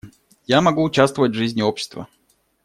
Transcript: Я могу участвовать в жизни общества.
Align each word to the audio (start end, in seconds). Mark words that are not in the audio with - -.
Я 0.47 0.61
могу 0.61 0.81
участвовать 0.81 1.33
в 1.33 1.35
жизни 1.35 1.61
общества. 1.61 2.07